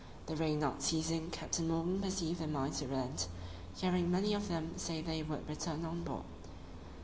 The 0.25 0.35
rain 0.35 0.59
not 0.59 0.81
ceasing, 0.81 1.29
Captain 1.29 1.67
Morgan 1.67 2.01
perceived 2.01 2.39
their 2.39 2.47
minds 2.47 2.79
to 2.79 2.87
relent, 2.87 3.27
hearing 3.75 4.09
many 4.09 4.33
of 4.33 4.47
them 4.47 4.71
say 4.75 4.99
they 4.99 5.21
would 5.21 5.47
return 5.47 5.85
on 5.85 6.03
board. 6.03 6.23